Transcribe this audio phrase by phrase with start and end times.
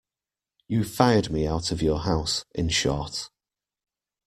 [0.67, 3.29] You fired me out of your house, in short.